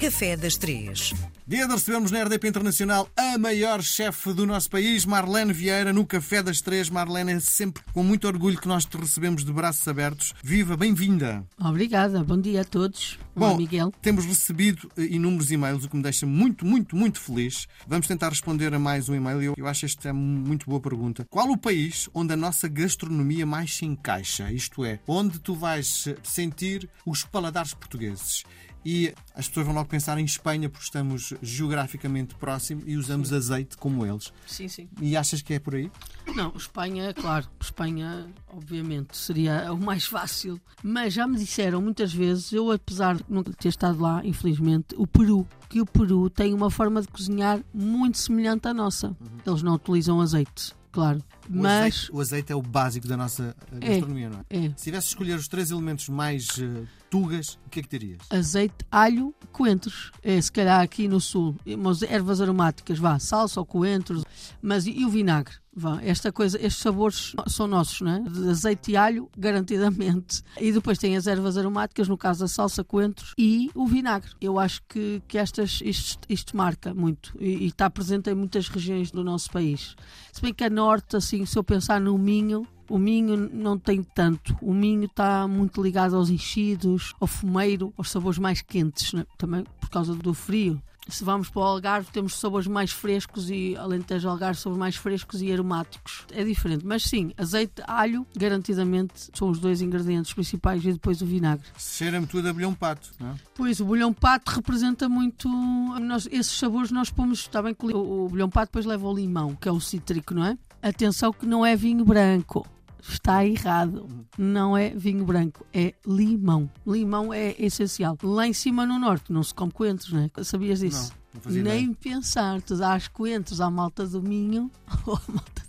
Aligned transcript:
Café 0.00 0.34
das 0.34 0.56
Três. 0.56 1.12
Dia 1.46 1.66
de 1.66 1.74
recebermos 1.74 2.10
na 2.10 2.22
RDP 2.22 2.48
Internacional 2.48 3.06
a 3.14 3.36
maior 3.36 3.82
chefe 3.82 4.32
do 4.32 4.46
nosso 4.46 4.70
país, 4.70 5.04
Marlene 5.04 5.52
Vieira, 5.52 5.92
no 5.92 6.06
Café 6.06 6.42
das 6.42 6.62
Três. 6.62 6.88
Marlene, 6.88 7.32
é 7.32 7.40
sempre 7.40 7.82
com 7.92 8.02
muito 8.02 8.26
orgulho 8.26 8.58
que 8.58 8.66
nós 8.66 8.86
te 8.86 8.96
recebemos 8.96 9.44
de 9.44 9.52
braços 9.52 9.86
abertos. 9.86 10.32
Viva, 10.42 10.74
bem-vinda! 10.74 11.44
Obrigada, 11.58 12.24
bom 12.24 12.40
dia 12.40 12.62
a 12.62 12.64
todos. 12.64 13.18
Olá, 13.34 13.50
Bom, 13.50 13.56
Miguel. 13.58 13.92
temos 14.00 14.24
recebido 14.24 14.90
eh, 14.96 15.02
inúmeros 15.02 15.50
e-mails, 15.50 15.84
o 15.84 15.88
que 15.88 15.96
me 15.96 16.02
deixa 16.02 16.26
muito, 16.26 16.64
muito, 16.64 16.96
muito 16.96 17.20
feliz. 17.20 17.66
Vamos 17.86 18.06
tentar 18.06 18.30
responder 18.30 18.72
a 18.72 18.78
mais 18.78 19.08
um 19.08 19.14
e-mail. 19.14 19.42
Eu, 19.42 19.54
eu 19.56 19.66
acho 19.66 19.84
esta 19.84 20.08
é 20.08 20.12
muito 20.12 20.66
boa 20.66 20.80
pergunta. 20.80 21.26
Qual 21.28 21.50
o 21.50 21.58
país 21.58 22.08
onde 22.14 22.32
a 22.32 22.36
nossa 22.36 22.68
gastronomia 22.68 23.44
mais 23.44 23.76
se 23.76 23.84
encaixa? 23.84 24.50
Isto 24.50 24.82
é, 24.84 24.98
onde 25.06 25.38
tu 25.40 25.54
vais 25.54 26.06
eh, 26.06 26.16
sentir 26.22 26.88
os 27.04 27.22
paladares 27.24 27.74
portugueses? 27.74 28.44
E 28.84 29.12
as 29.34 29.48
pessoas 29.48 29.66
vão 29.66 29.74
logo 29.74 29.88
pensar 29.88 30.18
em 30.18 30.24
Espanha 30.24 30.68
porque 30.68 30.84
estamos 30.84 31.34
geograficamente 31.42 32.34
próximos 32.34 32.84
e 32.86 32.96
usamos 32.96 33.32
azeite 33.32 33.76
como 33.76 34.06
eles. 34.06 34.32
Sim, 34.46 34.68
sim. 34.68 34.88
E 35.00 35.16
achas 35.16 35.42
que 35.42 35.54
é 35.54 35.58
por 35.58 35.74
aí? 35.74 35.90
Não, 36.34 36.52
Espanha, 36.56 37.12
claro, 37.12 37.46
Espanha, 37.60 38.26
obviamente, 38.48 39.16
seria 39.16 39.72
o 39.72 39.78
mais 39.78 40.04
fácil. 40.06 40.60
Mas 40.82 41.12
já 41.12 41.26
me 41.26 41.36
disseram 41.36 41.82
muitas 41.82 42.12
vezes, 42.12 42.52
eu 42.52 42.70
apesar 42.70 43.16
de 43.16 43.24
nunca 43.28 43.52
ter 43.52 43.68
estado 43.68 44.00
lá, 44.00 44.24
infelizmente, 44.24 44.94
o 44.96 45.06
Peru, 45.06 45.46
que 45.68 45.80
o 45.80 45.86
Peru 45.86 46.30
tem 46.30 46.54
uma 46.54 46.70
forma 46.70 47.02
de 47.02 47.08
cozinhar 47.08 47.60
muito 47.74 48.18
semelhante 48.18 48.68
à 48.68 48.74
nossa. 48.74 49.16
Eles 49.46 49.62
não 49.62 49.74
utilizam 49.74 50.20
azeite, 50.20 50.72
claro. 50.90 51.22
O, 51.48 51.56
Mas 51.56 51.80
azeite, 51.94 52.12
o 52.12 52.20
azeite 52.20 52.52
é 52.52 52.56
o 52.56 52.62
básico 52.62 53.08
da 53.08 53.16
nossa 53.16 53.56
eh, 53.72 53.78
gastronomia, 53.78 54.30
não 54.30 54.40
é? 54.48 54.66
é 54.66 54.68
Se 54.76 54.84
tivesse 54.84 55.08
de 55.08 55.12
escolher 55.14 55.34
os 55.34 55.48
três 55.48 55.70
elementos 55.70 56.08
mais 56.08 56.46
eh, 56.58 56.84
tugas, 57.10 57.58
o 57.66 57.70
que 57.70 57.80
é 57.80 57.82
que 57.82 57.98
dirias? 57.98 58.20
azeite, 58.30 58.86
alho, 58.90 59.34
coentros. 59.52 60.12
É, 60.22 60.40
se 60.40 60.50
calhar 60.50 60.80
aqui 60.80 61.08
no 61.08 61.20
sul, 61.20 61.56
umas 61.66 62.02
ervas 62.02 62.40
aromáticas, 62.40 62.98
vá, 62.98 63.18
salsa 63.18 63.60
ou 63.60 63.66
coentros, 63.66 64.24
mas 64.62 64.86
e, 64.86 64.92
e 64.92 65.04
o 65.04 65.10
vinagre? 65.10 65.54
Vá, 65.72 66.00
esta 66.02 66.32
coisa, 66.32 66.56
estes 66.58 66.82
sabores 66.82 67.32
são 67.46 67.66
nossos, 67.66 68.00
não 68.00 68.10
é? 68.12 68.20
De 68.20 68.48
azeite 68.50 68.90
e 68.90 68.96
alho, 68.96 69.30
garantidamente. 69.38 70.42
E 70.60 70.72
depois 70.72 70.98
tem 70.98 71.16
as 71.16 71.26
ervas 71.26 71.56
aromáticas, 71.56 72.08
no 72.08 72.18
caso 72.18 72.44
a 72.44 72.48
salsa, 72.48 72.82
coentros 72.82 73.34
e 73.38 73.70
o 73.74 73.86
vinagre. 73.86 74.30
Eu 74.40 74.58
acho 74.58 74.82
que, 74.88 75.22
que 75.28 75.38
estas, 75.38 75.80
isto, 75.84 76.20
isto 76.28 76.56
marca 76.56 76.92
muito 76.92 77.32
e, 77.38 77.64
e 77.64 77.66
está 77.66 77.88
presente 77.88 78.30
em 78.30 78.34
muitas 78.34 78.68
regiões 78.68 79.10
do 79.10 79.22
nosso 79.22 79.50
país. 79.50 79.94
Se 80.32 80.42
bem 80.42 80.52
que 80.52 80.64
a 80.64 80.70
norte, 80.70 81.16
assim, 81.16 81.46
se 81.46 81.56
eu 81.56 81.62
pensar 81.62 82.00
no 82.00 82.18
Minho, 82.18 82.66
o 82.90 82.98
Minho 82.98 83.36
não 83.36 83.78
tem 83.78 84.02
tanto. 84.02 84.56
O 84.60 84.74
Minho 84.74 85.04
está 85.04 85.46
muito 85.46 85.80
ligado 85.80 86.16
aos 86.16 86.28
enchidos, 86.28 87.14
ao 87.20 87.26
fumeiro, 87.26 87.94
aos 87.96 88.10
sabores 88.10 88.38
mais 88.38 88.60
quentes, 88.60 89.12
né? 89.12 89.24
também 89.38 89.64
por 89.80 89.88
causa 89.88 90.12
do 90.14 90.34
frio. 90.34 90.82
Se 91.08 91.24
vamos 91.24 91.48
para 91.48 91.60
o 91.60 91.64
Algarve, 91.64 92.10
temos 92.12 92.34
sabores 92.34 92.68
mais 92.68 92.92
frescos 92.92 93.50
e, 93.50 93.76
além 93.76 94.00
de 94.00 94.26
Algarve, 94.26 94.60
sabores 94.60 94.78
mais 94.78 94.96
frescos 94.96 95.42
e 95.42 95.50
aromáticos. 95.52 96.24
É 96.32 96.44
diferente. 96.44 96.84
Mas 96.86 97.04
sim, 97.04 97.32
azeite, 97.36 97.82
alho, 97.86 98.24
garantidamente 98.36 99.30
são 99.34 99.48
os 99.48 99.58
dois 99.58 99.80
ingredientes 99.80 100.32
principais 100.32 100.84
e 100.84 100.92
depois 100.92 101.20
o 101.20 101.26
vinagre. 101.26 101.66
Cheira-me 101.76 102.26
tudo 102.26 102.48
a 102.48 102.52
bilhão 102.52 102.74
pato, 102.74 103.10
não 103.18 103.30
é? 103.30 103.34
Pois, 103.54 103.80
o 103.80 103.84
bolhão 103.84 104.12
pato 104.12 104.52
representa 104.52 105.08
muito. 105.08 105.48
Nós, 105.48 106.28
esses 106.30 106.56
sabores 106.56 106.90
nós 106.92 107.10
pomos. 107.10 107.40
Está 107.40 107.60
bem 107.60 107.74
que 107.74 107.86
o, 107.86 108.26
o 108.26 108.28
bolhão 108.28 108.48
pato 108.48 108.66
depois 108.66 108.86
leva 108.86 109.08
o 109.08 109.14
limão, 109.14 109.56
que 109.56 109.68
é 109.68 109.72
o 109.72 109.80
cítrico, 109.80 110.34
não 110.34 110.44
é? 110.44 110.56
Atenção 110.82 111.32
que 111.32 111.44
não 111.44 111.66
é 111.66 111.74
vinho 111.74 112.04
branco. 112.04 112.64
Está 113.08 113.44
errado. 113.44 114.08
Não 114.38 114.76
é 114.76 114.90
vinho 114.90 115.24
branco, 115.24 115.64
é 115.72 115.94
limão. 116.06 116.70
Limão 116.86 117.32
é 117.32 117.54
essencial. 117.58 118.16
Lá 118.22 118.46
em 118.46 118.52
cima 118.52 118.84
no 118.86 118.98
norte 118.98 119.32
não 119.32 119.42
se 119.42 119.54
come 119.54 119.72
coentros, 119.72 120.12
não 120.12 120.30
é? 120.36 120.44
Sabias 120.44 120.80
disso? 120.80 121.12
Não, 121.44 121.52
Nem 121.52 121.60
ideia. 121.84 121.96
pensar, 122.00 122.60
tu 122.62 122.76
dás 122.76 123.06
coentros 123.08 123.60
à 123.60 123.70
malta 123.70 124.06
do 124.06 124.22
Minho 124.22 124.70
ou 125.06 125.14
à 125.14 125.20
malta 125.28 125.59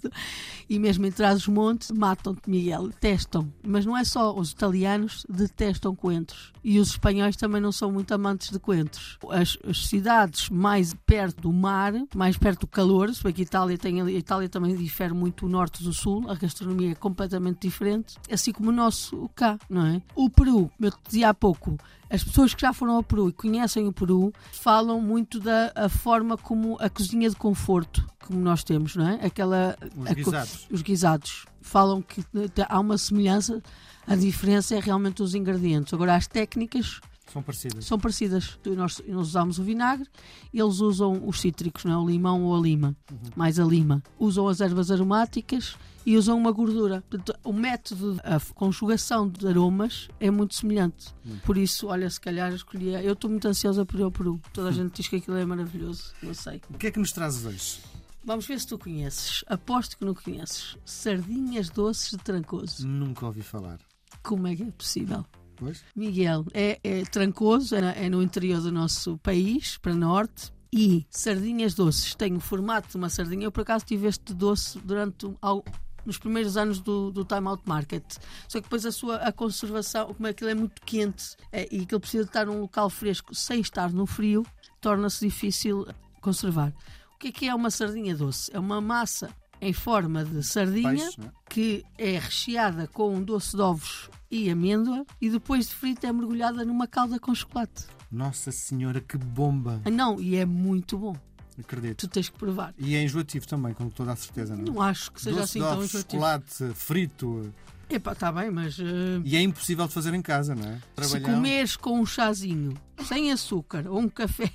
e 0.70 0.80
mesmo 0.80 1.06
em 1.06 1.12
trás 1.12 1.40
os 1.40 1.48
montes 1.48 1.92
matam-te, 1.92 2.50
Miguel, 2.50 2.88
detestam. 2.88 3.52
Mas 3.66 3.86
não 3.86 3.98
é 3.98 4.04
só, 4.04 4.34
os 4.34 4.52
italianos 4.52 5.26
detestam 5.30 5.96
coentros 5.96 6.54
e 6.64 6.80
os 6.80 6.90
espanhóis 6.90 7.36
também 7.36 7.62
não 7.62 7.72
são 7.72 7.92
muito 7.92 8.14
amantes 8.14 8.50
de 8.50 8.60
coentros. 8.60 9.18
As, 9.30 9.58
as 9.68 9.88
cidades 9.88 10.50
mais 10.50 10.94
perto 11.06 11.42
do 11.42 11.54
mar, 11.54 11.94
mais 12.16 12.38
perto 12.38 12.62
do 12.62 12.68
calor, 12.68 13.14
se 13.14 13.24
bem 13.24 13.34
que 13.34 13.42
a 13.42 13.44
Itália, 13.44 13.78
tem, 13.78 14.02
a 14.02 14.12
Itália 14.12 14.50
também 14.50 14.76
difere 14.76 15.14
muito 15.14 15.46
o 15.46 15.50
norte 15.50 15.84
do 15.84 15.94
sul, 15.94 16.30
a 16.30 16.36
gastronomia 16.36 16.92
é 16.92 16.96
completamente 16.96 17.68
diferente, 17.68 18.16
assim 18.32 18.52
como 18.52 18.70
o 18.70 18.74
nosso 18.74 19.30
cá, 19.36 19.58
não 19.70 19.86
é? 19.86 20.02
O 20.16 20.30
Peru, 20.30 20.72
eu 20.80 20.92
te 20.92 21.00
dizia 21.08 21.30
há 21.30 21.34
pouco, 21.34 21.78
as 22.10 22.24
pessoas 22.24 22.54
que 22.54 22.62
já 22.62 22.74
foram 22.74 22.96
ao 22.96 23.04
Peru 23.04 23.30
e 23.30 23.32
conhecem 23.32 23.88
o 23.88 23.94
Peru 23.94 24.34
falam 24.52 25.02
muito 25.02 25.40
da 25.40 25.72
forma 25.90 26.38
como 26.38 26.78
a 26.80 26.90
cozinha 26.90 27.30
de 27.30 27.36
conforto 27.36 28.06
como 28.26 28.40
nós 28.40 28.64
temos, 28.64 28.96
não 28.96 29.08
é? 29.08 29.26
Aquela 29.26 29.76
Os 29.96 30.08
a 30.10 30.14
guisados. 30.14 30.68
os 30.72 30.82
guisados 30.82 31.46
falam 31.62 32.02
que 32.02 32.22
eh, 32.22 32.66
há 32.68 32.80
uma 32.80 32.98
semelhança, 32.98 33.62
a 34.08 34.16
diferença 34.16 34.76
é 34.76 34.80
realmente 34.80 35.22
os 35.22 35.36
ingredientes. 35.36 35.94
Agora 35.94 36.16
as 36.16 36.28
técnicas 36.28 37.00
São 37.32 37.42
parecidas. 37.44 37.86
são 37.86 38.00
parecidas. 38.00 38.60
Nós, 38.66 39.02
nós 39.08 39.28
usamos 39.30 39.60
o 39.60 39.64
vinagre, 39.64 40.08
eles 40.54 40.80
usam 40.80 41.22
os 41.28 41.40
cítricos, 41.40 41.86
não 41.86 41.94
é? 41.94 41.98
o 41.98 42.08
limão 42.10 42.44
ou 42.44 42.58
a 42.58 42.62
lima, 42.62 42.96
mais 43.36 43.60
a 43.60 43.64
lima. 43.64 44.02
Usam 44.20 44.48
as 44.48 44.60
ervas 44.62 44.90
aromáticas 44.92 45.76
e 46.04 46.18
usam 46.18 46.36
uma 46.36 46.52
gordura. 46.52 47.04
Portanto, 47.08 47.38
o 47.44 47.54
método, 47.54 48.20
a 48.24 48.40
conjugação 48.56 49.30
de 49.30 49.48
aromas 49.48 50.10
é 50.20 50.32
muito 50.32 50.56
semelhante. 50.56 51.14
Por 51.46 51.58
isso, 51.60 51.88
olha, 51.88 52.10
se 52.10 52.20
calhar 52.20 52.52
escolhi. 52.54 52.90
Eu 53.06 53.14
estou 53.14 53.30
muito 53.30 53.48
ansiosa 53.48 53.86
por 53.86 54.00
ir 54.00 54.04
ao 54.04 54.12
Peru. 54.12 54.42
Toda 54.52 54.70
a 54.70 54.72
gente 54.74 54.96
diz 54.96 55.08
que 55.08 55.18
aquilo 55.18 55.38
é 55.38 55.46
maravilhoso. 55.46 56.12
Não 56.24 56.34
sei. 56.34 56.60
O 56.72 56.78
que 56.80 56.88
é 56.88 56.92
que 56.92 56.98
nos 57.00 57.12
trazes 57.12 57.46
hoje? 57.46 57.80
Vamos 58.24 58.46
ver 58.46 58.60
se 58.60 58.68
tu 58.68 58.78
conheces. 58.78 59.44
Aposto 59.48 59.98
que 59.98 60.06
não 60.06 60.14
conheces. 60.14 60.78
Sardinhas 60.86 61.70
doces 61.70 62.12
de 62.12 62.18
Trancoso. 62.18 62.88
Nunca 62.88 63.26
ouvi 63.26 63.42
falar. 63.42 63.80
Como 64.24 64.48
é 64.48 64.56
que 64.56 64.64
é 64.64 64.72
possível? 64.72 65.26
Pois? 65.56 65.84
Miguel, 65.96 66.46
é, 66.54 66.80
é 66.84 67.04
Trancoso, 67.06 67.76
é, 67.76 68.06
é 68.06 68.10
no 68.10 68.22
interior 68.22 68.62
do 68.62 68.72
nosso 68.72 69.18
país, 69.20 69.78
para 69.78 69.94
norte. 69.96 70.52
E 70.74 71.06
sardinhas 71.10 71.74
doces 71.74 72.16
tem 72.16 72.34
o 72.36 72.40
formato 72.40 72.90
de 72.90 72.98
uma 72.98 73.10
sardinha. 73.10 73.46
Eu, 73.46 73.52
por 73.52 73.62
acaso, 73.62 73.86
tive 73.86 74.08
este 74.08 74.34
doce 74.34 74.80
durante 74.80 75.30
ao- 75.42 75.66
nos 76.06 76.18
primeiros 76.18 76.56
anos 76.58 76.80
do, 76.80 77.12
do 77.12 77.26
Time 77.26 77.48
Out 77.48 77.64
Market. 77.66 78.04
Só 78.48 78.60
que 78.60 78.64
depois 78.64 78.86
a 78.86 78.92
sua 78.92 79.18
a 79.18 79.32
conservação, 79.34 80.14
como 80.14 80.28
aquilo 80.28 80.50
é 80.50 80.56
muito 80.56 80.82
quente 80.84 81.36
é, 81.52 81.68
e 81.72 81.82
aquilo 81.82 82.00
precisa 82.00 82.24
de 82.24 82.30
estar 82.30 82.46
num 82.46 82.62
local 82.62 82.90
fresco 82.90 83.36
sem 83.36 83.60
estar 83.62 83.92
no 83.92 84.06
frio, 84.06 84.46
torna-se 84.80 85.26
difícil 85.28 85.86
conservar. 86.22 86.74
O 87.22 87.24
que 87.24 87.28
é 87.28 87.32
que 87.32 87.48
é 87.48 87.54
uma 87.54 87.70
sardinha 87.70 88.16
doce? 88.16 88.50
É 88.52 88.58
uma 88.60 88.82
massa 88.82 89.30
em 89.62 89.72
forma 89.74 90.26
de 90.26 90.42
sardinha 90.42 90.90
Peixe, 90.90 91.22
é? 91.22 91.32
que 91.48 91.86
é 91.96 92.18
recheada 92.18 92.88
com 92.88 93.14
um 93.16 93.22
doce 93.22 93.56
de 93.56 93.62
ovos 93.62 94.10
e 94.32 94.50
amêndoa 94.50 95.06
e 95.22 95.30
depois 95.30 95.68
de 95.68 95.76
frita 95.76 96.08
é 96.08 96.12
mergulhada 96.12 96.66
numa 96.66 96.88
calda 96.88 97.20
com 97.20 97.36
chocolate. 97.36 97.86
Nossa 98.12 98.52
Senhora, 98.52 99.00
que 99.00 99.20
bomba! 99.20 99.80
Ah, 99.86 99.92
não, 99.92 100.20
e 100.20 100.36
é 100.36 100.48
muito 100.48 100.98
bom. 100.98 101.16
Acredito. 101.60 102.08
Tu 102.08 102.08
tens 102.08 102.28
que 102.28 102.40
provar. 102.40 102.74
E 102.76 102.96
é 102.96 103.04
enjoativo 103.04 103.46
também, 103.48 103.76
com 103.76 103.88
toda 103.88 104.14
a 104.14 104.16
certeza, 104.16 104.56
não 104.56 104.64
é? 104.64 104.66
Não 104.66 104.82
acho 104.82 105.12
que 105.12 105.22
seja 105.22 105.42
Doce 105.42 105.44
assim 105.44 105.60
de 105.60 105.66
tão 105.66 105.74
ovos, 105.78 105.90
enjoativo. 105.90 106.12
chocolate, 106.14 106.74
frito. 106.74 107.54
Epá, 107.88 108.14
está 108.14 108.32
bem, 108.32 108.50
mas 108.50 108.80
eh, 108.80 109.22
E 109.24 109.36
é 109.36 109.42
impossível 109.42 109.86
de 109.88 109.94
fazer 109.94 110.12
em 110.16 110.24
casa, 110.24 110.56
não 110.56 110.68
é? 110.68 110.76
se 110.78 110.82
Trabalhão. 110.96 111.36
comeres 111.36 111.76
com 111.76 112.00
um 112.00 112.06
chazinho 112.06 112.74
sem 113.06 113.32
açúcar 113.32 113.86
ou 113.88 114.00
um 114.00 114.10
café, 114.10 114.52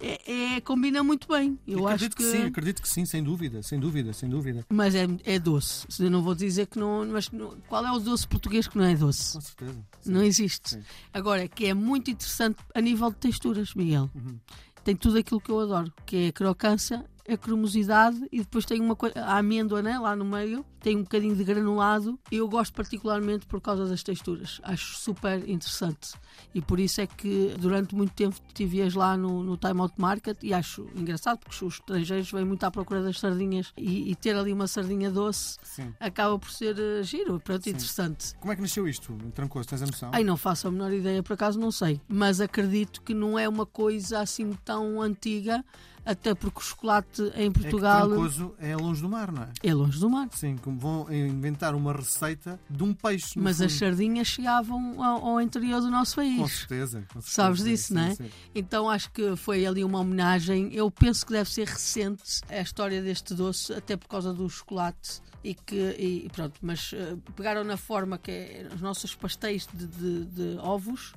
é, 0.00 0.56
é- 0.56 0.60
combina 0.60 1.02
muito 1.02 1.28
bem. 1.28 1.58
Eu 1.66 1.86
acredito 1.86 2.16
acho 2.22 2.30
que. 2.30 2.38
sim, 2.38 2.44
acredito 2.46 2.82
que 2.82 2.88
sim, 2.88 3.04
sem 3.04 3.22
dúvida, 3.22 3.62
sem 3.62 3.78
dúvida, 3.78 4.12
sem 4.12 4.28
dúvida. 4.28 4.64
Mas 4.68 4.94
é, 4.94 5.06
é 5.24 5.38
doce. 5.38 5.86
Eu 6.00 6.10
não 6.10 6.22
vou 6.22 6.34
dizer 6.34 6.66
que 6.66 6.78
não. 6.78 7.06
Mas 7.06 7.30
não- 7.30 7.56
qual 7.68 7.84
é 7.86 7.92
o 7.92 7.98
doce 7.98 8.26
português 8.26 8.66
que 8.66 8.76
não 8.78 8.84
é 8.84 8.94
doce? 8.94 9.34
Com 9.34 9.40
certeza. 9.40 9.72
Sim. 10.00 10.12
Não 10.12 10.22
existe. 10.22 10.70
Sim. 10.70 10.82
Agora, 11.12 11.46
que 11.46 11.66
é 11.66 11.74
muito 11.74 12.10
interessante 12.10 12.58
a 12.74 12.80
nível 12.80 13.10
de 13.10 13.16
texturas, 13.16 13.74
Miguel. 13.74 14.10
Uhum. 14.14 14.38
Tem 14.82 14.96
tudo 14.96 15.18
aquilo 15.18 15.40
que 15.40 15.50
eu 15.50 15.60
adoro, 15.60 15.92
que 16.06 16.16
é 16.16 16.28
a 16.28 16.32
crocância, 16.32 17.04
a 17.32 17.36
cremosidade 17.36 18.26
e 18.30 18.38
depois 18.40 18.64
tem 18.64 18.80
uma 18.80 18.96
coisa, 18.96 19.18
a 19.20 19.38
amêndoa 19.38 19.82
né, 19.82 19.98
lá 19.98 20.16
no 20.16 20.24
meio, 20.24 20.64
tem 20.80 20.96
um 20.96 21.02
bocadinho 21.02 21.36
de 21.36 21.44
granulado. 21.44 22.18
Eu 22.30 22.48
gosto 22.48 22.72
particularmente 22.72 23.46
por 23.46 23.60
causa 23.60 23.86
das 23.86 24.02
texturas. 24.02 24.60
Acho 24.62 24.96
super 24.96 25.48
interessante. 25.48 26.12
E 26.54 26.60
por 26.60 26.80
isso 26.80 27.00
é 27.00 27.06
que 27.06 27.54
durante 27.58 27.94
muito 27.94 28.12
tempo 28.14 28.36
estiveis 28.48 28.94
lá 28.94 29.16
no, 29.16 29.42
no 29.42 29.56
Time 29.56 29.80
Out 29.80 29.94
Market 29.98 30.38
e 30.42 30.54
acho 30.54 30.86
engraçado 30.96 31.38
porque 31.38 31.64
os 31.64 31.74
estrangeiros 31.74 32.30
vêm 32.32 32.44
muito 32.44 32.64
à 32.64 32.70
procura 32.70 33.02
das 33.02 33.18
sardinhas 33.18 33.72
e, 33.76 34.10
e 34.10 34.14
ter 34.16 34.34
ali 34.34 34.52
uma 34.52 34.66
sardinha 34.66 35.10
doce 35.10 35.58
Sim. 35.62 35.94
acaba 36.00 36.38
por 36.38 36.50
ser 36.50 36.78
eh, 36.78 37.02
giro, 37.02 37.38
pronto, 37.40 37.64
Sim. 37.64 37.70
interessante. 37.70 38.34
Como 38.40 38.52
é 38.52 38.56
que 38.56 38.62
nasceu 38.62 38.88
isto? 38.88 39.12
Trancoso, 39.34 39.68
tens 39.68 39.82
a 39.82 39.86
noção? 39.86 40.10
Ai, 40.12 40.24
não 40.24 40.36
faço 40.36 40.66
a 40.68 40.70
menor 40.70 40.92
ideia, 40.92 41.22
por 41.22 41.34
acaso 41.34 41.58
não 41.58 41.70
sei. 41.70 42.00
Mas 42.08 42.40
acredito 42.40 43.02
que 43.02 43.12
não 43.14 43.38
é 43.38 43.48
uma 43.48 43.66
coisa 43.66 44.20
assim 44.20 44.52
tão 44.64 45.00
antiga. 45.00 45.64
até 46.04 46.34
porque 46.34 46.58
o 46.58 46.62
chocolate 46.62 47.19
em 47.36 47.48
É 47.48 47.50
Portugal 47.50 48.08
Trancoso 48.08 48.54
é 48.58 48.76
longe 48.76 49.00
do 49.02 49.08
mar, 49.08 49.30
não 49.32 49.42
é? 49.42 49.48
é 49.62 49.74
longe 49.74 49.98
do 50.00 50.08
mar. 50.10 50.28
Sim, 50.32 50.56
como 50.56 50.78
vão 50.78 51.12
inventar 51.12 51.74
uma 51.74 51.92
receita 51.92 52.58
de 52.68 52.82
um 52.82 52.92
peixe. 52.94 53.38
Mas 53.38 53.60
as 53.60 53.72
fundo. 53.72 53.78
sardinhas 53.80 54.26
chegavam 54.28 55.02
ao, 55.02 55.24
ao 55.28 55.40
interior 55.40 55.80
do 55.80 55.90
nosso 55.90 56.16
Com 56.16 56.20
país. 56.22 56.52
certeza. 56.58 57.00
com 57.12 57.20
certeza, 57.20 57.30
Sabes 57.32 57.62
disso, 57.64 57.88
sim, 57.88 57.94
não 57.94 58.02
é? 58.02 58.14
sim. 58.14 58.30
Então 58.54 58.88
acho 58.90 59.10
que 59.12 59.36
foi 59.36 59.64
ali 59.66 59.82
uma 59.84 60.00
homenagem. 60.00 60.72
Eu 60.72 60.90
penso 60.90 61.24
que 61.26 61.32
deve 61.32 61.50
ser 61.50 61.66
recente 61.66 62.40
a 62.48 62.60
história 62.60 63.02
deste 63.02 63.34
doce, 63.34 63.72
até 63.72 63.96
por 63.96 64.08
causa 64.08 64.32
do 64.32 64.48
chocolate. 64.48 65.20
E 65.42 65.54
que, 65.54 65.74
e 65.98 66.28
pronto, 66.34 66.58
mas 66.60 66.90
eh, 66.92 67.16
pegaram 67.34 67.64
na 67.64 67.78
forma 67.78 68.18
que 68.18 68.30
é 68.30 68.68
os 68.74 68.82
nossos 68.82 69.14
pastéis 69.14 69.66
de, 69.72 69.86
de- 69.86 70.24
de 70.26 70.58
ovos, 70.58 71.14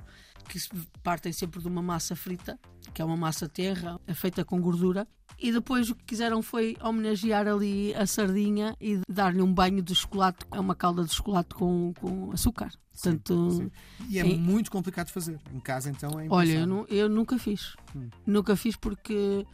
que 0.48 0.58
partem 1.02 1.30
sempre 1.30 1.60
de 1.60 1.68
uma 1.68 1.82
massa 1.82 2.16
frita, 2.16 2.58
que 2.94 3.02
é 3.02 3.04
uma 3.04 3.16
massa 3.16 3.48
terra, 3.48 4.00
é 4.06 4.14
feita 4.14 4.44
com 4.44 4.60
gordura. 4.60 5.06
E 5.38 5.50
depois 5.50 5.90
o 5.90 5.94
que 5.96 6.04
quiseram 6.04 6.40
foi 6.42 6.76
homenagear 6.80 7.48
ali 7.48 7.92
a 7.94 8.06
sardinha 8.06 8.76
e 8.80 9.00
dar-lhe 9.08 9.42
um 9.42 9.52
banho 9.52 9.82
de 9.82 9.94
chocolate, 9.94 10.46
é 10.52 10.60
uma 10.60 10.74
calda 10.76 11.02
de 11.04 11.12
chocolate 11.12 11.54
com, 11.54 11.92
com 12.00 12.30
açúcar. 12.32 12.70
Portanto, 12.92 13.50
Sim. 13.50 13.70
E 14.08 14.20
é 14.20 14.24
em- 14.24 14.38
muito 14.38 14.70
complicado 14.70 15.08
de 15.08 15.12
fazer. 15.12 15.40
Em 15.52 15.58
casa, 15.58 15.90
então, 15.90 16.20
é 16.20 16.28
Olha, 16.30 16.52
eu, 16.60 16.66
nu- 16.66 16.86
eu 16.88 17.08
nunca 17.08 17.36
fiz. 17.36 17.74
Hum. 17.96 18.08
Nunca 18.24 18.54
fiz 18.54 18.76
porque 18.76 19.44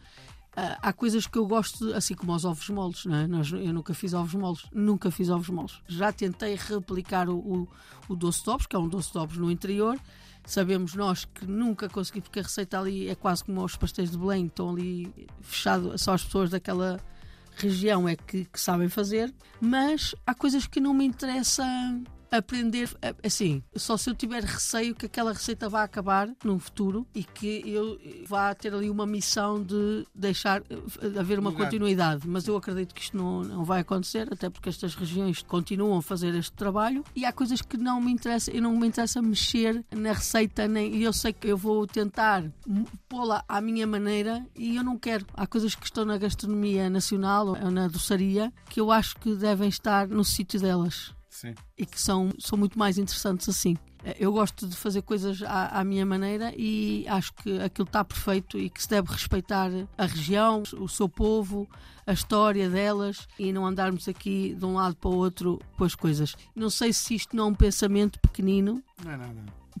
ah, 0.55 0.77
há 0.81 0.93
coisas 0.93 1.25
que 1.25 1.37
eu 1.39 1.47
gosto, 1.47 1.91
assim 1.95 2.13
como 2.13 2.33
os 2.35 2.45
ovos 2.45 2.69
moles, 2.69 3.03
não 3.05 3.15
é? 3.15 3.27
Eu 3.65 3.73
nunca 3.73 3.95
fiz 3.95 4.13
ovos 4.13 4.35
moles. 4.35 4.61
Nunca 4.71 5.09
fiz 5.09 5.29
ovos 5.29 5.49
moles. 5.49 5.81
Já 5.87 6.11
tentei 6.11 6.55
replicar 6.55 7.27
o, 7.27 7.37
o, 7.37 7.67
o 8.07 8.15
doce 8.15 8.43
de 8.43 8.49
ovos, 8.51 8.67
que 8.67 8.75
é 8.75 8.79
um 8.79 8.87
doce 8.87 9.11
de 9.11 9.17
ovos 9.17 9.37
no 9.37 9.49
interior. 9.49 9.97
Sabemos 10.45 10.95
nós 10.95 11.25
que 11.25 11.45
nunca 11.45 11.87
consegui, 11.87 12.21
porque 12.21 12.39
a 12.39 12.43
receita 12.43 12.79
ali 12.79 13.09
é 13.09 13.15
quase 13.15 13.43
como 13.43 13.63
os 13.63 13.75
pastéis 13.75 14.11
de 14.11 14.17
Belém, 14.17 14.47
estão 14.47 14.71
ali 14.71 15.27
fechado, 15.41 15.97
só 15.97 16.13
as 16.13 16.23
pessoas 16.23 16.49
daquela 16.49 16.99
região 17.57 18.07
é 18.07 18.15
que, 18.15 18.45
que 18.45 18.59
sabem 18.59 18.89
fazer, 18.89 19.33
mas 19.59 20.15
há 20.25 20.33
coisas 20.33 20.65
que 20.65 20.79
não 20.79 20.93
me 20.93 21.05
interessa 21.05 21.63
aprender 22.31 22.89
assim, 23.23 23.61
só 23.75 23.97
se 23.97 24.09
eu 24.09 24.15
tiver 24.15 24.43
receio 24.43 24.95
que 24.95 25.05
aquela 25.05 25.33
receita 25.33 25.67
vá 25.67 25.83
acabar 25.83 26.29
num 26.43 26.57
futuro 26.57 27.05
e 27.13 27.23
que 27.23 27.61
eu 27.65 27.99
vá 28.25 28.55
ter 28.55 28.73
ali 28.73 28.89
uma 28.89 29.05
missão 29.05 29.61
de 29.61 30.05
deixar 30.15 30.61
eh, 30.69 31.19
haver 31.19 31.39
uma 31.39 31.49
Lugar. 31.49 31.65
continuidade, 31.65 32.27
mas 32.27 32.47
eu 32.47 32.55
acredito 32.55 32.95
que 32.95 33.01
isto 33.01 33.17
não, 33.17 33.43
não 33.43 33.65
vai 33.65 33.81
acontecer, 33.81 34.31
até 34.31 34.49
porque 34.49 34.69
estas 34.69 34.95
regiões 34.95 35.41
continuam 35.43 35.97
a 35.97 36.01
fazer 36.01 36.33
este 36.35 36.53
trabalho 36.53 37.03
e 37.15 37.25
há 37.25 37.33
coisas 37.33 37.61
que 37.61 37.77
não 37.77 37.99
me 37.99 38.11
interessa, 38.11 38.49
eu 38.51 38.61
não 38.61 38.77
me 38.77 38.87
interessa 38.87 39.21
mexer 39.21 39.83
na 39.91 40.13
receita 40.13 40.67
nem 40.67 40.95
e 40.95 41.03
eu 41.03 41.11
sei 41.11 41.33
que 41.33 41.47
eu 41.47 41.57
vou 41.57 41.85
tentar 41.85 42.43
pô-la 43.09 43.43
à 43.47 43.59
minha 43.59 43.85
maneira 43.85 44.45
e 44.55 44.77
eu 44.77 44.83
não 44.83 44.97
quero. 44.97 45.25
Há 45.33 45.45
coisas 45.45 45.75
que 45.75 45.85
estão 45.85 46.05
na 46.05 46.17
gastronomia 46.17 46.89
nacional 46.89 47.47
ou 47.47 47.71
na 47.71 47.87
doçaria 47.87 48.53
que 48.69 48.79
eu 48.79 48.91
acho 48.91 49.17
que 49.17 49.35
devem 49.35 49.67
estar 49.67 50.07
no 50.07 50.23
sítio 50.23 50.59
delas 50.59 51.13
Sim. 51.31 51.55
e 51.77 51.85
que 51.85 51.99
são, 51.99 52.29
são 52.37 52.57
muito 52.57 52.77
mais 52.77 52.97
interessantes 52.97 53.47
assim. 53.47 53.77
Eh, 54.03 54.17
Eu 54.19 54.33
gosto 54.33 54.67
de 54.67 54.75
fazer 54.75 55.01
coisas 55.01 55.41
à, 55.41 55.79
à 55.79 55.83
minha 55.83 56.05
maneira 56.05 56.53
e 56.57 57.05
acho 57.07 57.33
que 57.33 57.57
aquilo 57.61 57.87
está 57.87 58.03
perfeito 58.03 58.59
e 58.59 58.69
que 58.69 58.83
se 58.83 58.89
deve 58.89 59.09
respeitar 59.11 59.71
a 59.97 60.05
região, 60.05 60.61
o 60.77 60.89
seu 60.89 61.07
povo, 61.07 61.69
a 62.05 62.11
história 62.11 62.69
delas 62.69 63.27
e 63.39 63.53
não 63.53 63.65
andarmos 63.65 64.09
aqui 64.09 64.53
de 64.53 64.65
um 64.65 64.73
lado 64.73 64.95
para 64.97 65.09
o 65.09 65.15
outro 65.15 65.59
com 65.77 65.85
as 65.85 65.95
coisas. 65.95 66.35
Não 66.53 66.69
sei 66.69 66.91
se 66.91 67.15
isto 67.15 67.33
não 67.35 67.45
é 67.45 67.47
um 67.47 67.55
pensamento 67.55 68.19
pequenino, 68.19 68.83
Não 69.03 69.11
é 69.11 69.17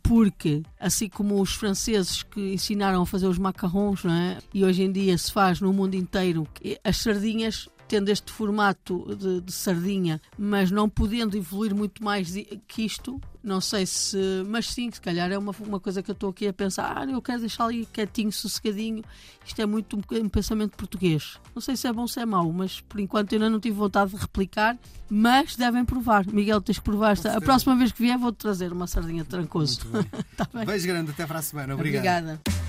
porque 0.01 0.63
assim 0.79 1.09
como 1.09 1.39
os 1.41 1.53
franceses 1.53 2.23
que 2.23 2.53
ensinaram 2.53 3.01
a 3.01 3.05
fazer 3.05 3.27
os 3.27 3.37
macarrons, 3.37 4.03
não 4.03 4.13
é? 4.13 4.39
E 4.53 4.63
hoje 4.63 4.83
em 4.83 4.91
dia 4.91 5.17
se 5.17 5.31
faz 5.31 5.59
no 5.59 5.73
mundo 5.73 5.95
inteiro, 5.95 6.47
as 6.83 6.97
sardinhas 6.97 7.69
tendo 7.91 8.07
este 8.07 8.31
formato 8.31 9.13
de, 9.17 9.41
de 9.41 9.51
sardinha, 9.51 10.21
mas 10.37 10.71
não 10.71 10.87
podendo 10.87 11.35
evoluir 11.35 11.75
muito 11.75 12.01
mais 12.01 12.33
que 12.65 12.83
isto, 12.83 13.19
não 13.43 13.59
sei 13.59 13.85
se. 13.85 14.17
Mas 14.47 14.67
sim, 14.67 14.89
se 14.89 15.01
calhar 15.01 15.29
é 15.29 15.37
uma, 15.37 15.53
uma 15.59 15.77
coisa 15.77 16.01
que 16.01 16.09
eu 16.09 16.13
estou 16.13 16.29
aqui 16.29 16.47
a 16.47 16.53
pensar. 16.53 16.97
Ah, 16.97 17.03
eu 17.03 17.21
quero 17.21 17.41
deixar 17.41 17.65
ali 17.65 17.85
quietinho, 17.85 18.31
sossegadinho. 18.31 19.03
Isto 19.45 19.61
é 19.61 19.65
muito 19.65 19.97
um, 19.97 20.23
um 20.23 20.29
pensamento 20.29 20.77
português. 20.77 21.37
Não 21.53 21.61
sei 21.61 21.75
se 21.75 21.85
é 21.85 21.91
bom 21.91 22.03
ou 22.03 22.07
se 22.07 22.21
é 22.21 22.25
mau, 22.25 22.49
mas 22.53 22.79
por 22.79 22.97
enquanto 23.01 23.33
eu 23.33 23.39
ainda 23.39 23.49
não 23.49 23.59
tive 23.59 23.75
vontade 23.75 24.11
de 24.11 24.15
replicar. 24.15 24.77
Mas 25.09 25.57
devem 25.57 25.83
provar. 25.83 26.25
Miguel, 26.25 26.61
tens 26.61 26.79
que 26.79 26.85
provar 26.85 27.11
esta. 27.11 27.35
A 27.35 27.41
próxima 27.41 27.75
vez 27.75 27.91
que 27.91 28.01
vier, 28.01 28.17
vou-te 28.17 28.37
trazer 28.37 28.71
uma 28.71 28.87
sardinha 28.87 29.25
trancoso. 29.25 29.81
Muito 29.91 30.09
bem. 30.09 30.21
Tá 30.37 30.47
bem? 30.53 30.65
Beijo 30.65 30.87
grande, 30.87 31.11
até 31.11 31.27
para 31.27 31.39
a 31.39 31.41
semana. 31.41 31.73
Obrigado. 31.73 32.23
Obrigada. 32.29 32.60